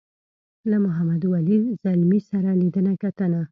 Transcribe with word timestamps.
له 0.69 0.77
محمد 0.85 1.23
ولي 1.31 1.57
ځلمي 1.83 2.19
سره 2.29 2.49
لیدنه 2.61 2.91
کتنه. 3.03 3.41